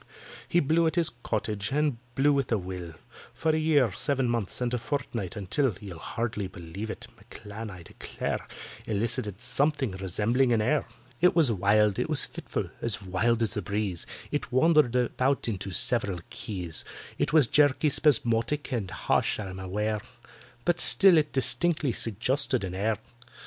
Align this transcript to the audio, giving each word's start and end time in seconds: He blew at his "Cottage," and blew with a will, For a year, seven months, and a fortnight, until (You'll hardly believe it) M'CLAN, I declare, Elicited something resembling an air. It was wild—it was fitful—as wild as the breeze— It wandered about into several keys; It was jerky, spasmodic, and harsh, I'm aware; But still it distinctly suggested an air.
He 0.47 0.59
blew 0.59 0.87
at 0.87 0.95
his 0.95 1.11
"Cottage," 1.21 1.71
and 1.71 1.99
blew 2.15 2.33
with 2.33 2.51
a 2.51 2.57
will, 2.57 2.95
For 3.35 3.51
a 3.51 3.55
year, 3.59 3.91
seven 3.91 4.27
months, 4.27 4.59
and 4.59 4.73
a 4.73 4.79
fortnight, 4.79 5.35
until 5.35 5.75
(You'll 5.79 5.99
hardly 5.99 6.47
believe 6.47 6.89
it) 6.89 7.05
M'CLAN, 7.15 7.69
I 7.69 7.83
declare, 7.83 8.39
Elicited 8.87 9.39
something 9.41 9.91
resembling 9.91 10.53
an 10.53 10.59
air. 10.59 10.87
It 11.21 11.35
was 11.35 11.51
wild—it 11.51 12.09
was 12.09 12.25
fitful—as 12.25 13.03
wild 13.03 13.43
as 13.43 13.53
the 13.53 13.61
breeze— 13.61 14.07
It 14.31 14.51
wandered 14.51 14.95
about 14.95 15.47
into 15.47 15.69
several 15.69 16.21
keys; 16.31 16.83
It 17.19 17.31
was 17.31 17.45
jerky, 17.45 17.91
spasmodic, 17.91 18.71
and 18.73 18.89
harsh, 18.89 19.39
I'm 19.39 19.59
aware; 19.59 20.01
But 20.65 20.79
still 20.79 21.19
it 21.19 21.31
distinctly 21.31 21.91
suggested 21.91 22.63
an 22.63 22.73
air. 22.73 22.97